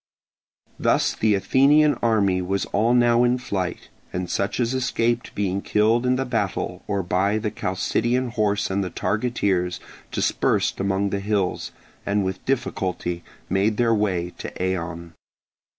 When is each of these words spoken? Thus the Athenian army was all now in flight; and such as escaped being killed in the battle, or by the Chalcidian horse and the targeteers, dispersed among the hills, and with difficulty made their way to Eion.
Thus 0.79 1.13
the 1.13 1.35
Athenian 1.35 1.93
army 2.01 2.41
was 2.41 2.65
all 2.73 2.95
now 2.95 3.23
in 3.23 3.37
flight; 3.37 3.89
and 4.11 4.31
such 4.31 4.59
as 4.59 4.73
escaped 4.73 5.35
being 5.35 5.61
killed 5.61 6.07
in 6.07 6.15
the 6.15 6.25
battle, 6.25 6.81
or 6.87 7.03
by 7.03 7.37
the 7.37 7.51
Chalcidian 7.51 8.29
horse 8.29 8.71
and 8.71 8.83
the 8.83 8.89
targeteers, 8.89 9.79
dispersed 10.11 10.79
among 10.79 11.11
the 11.11 11.19
hills, 11.19 11.71
and 12.03 12.25
with 12.25 12.43
difficulty 12.45 13.23
made 13.47 13.77
their 13.77 13.93
way 13.93 14.31
to 14.39 14.49
Eion. 14.53 15.11